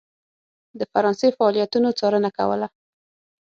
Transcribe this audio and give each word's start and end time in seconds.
د 0.79 0.81
فرانسې 0.91 1.27
فعالیتونو 1.37 1.89
څارنه 1.99 2.29
کوله. 2.37 2.67